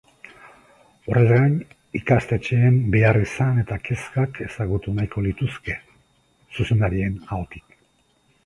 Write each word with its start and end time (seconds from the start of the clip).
Horrez 1.09 1.25
gain, 1.31 1.57
ikastetxeen 1.99 2.79
beharrizan 2.95 3.61
eta 3.65 3.79
kezkak 3.89 4.41
ezagutu 4.49 4.97
nahiko 4.97 5.25
lituzke, 5.29 5.77
zuzendarien 6.57 7.21
ahotik. 7.29 7.79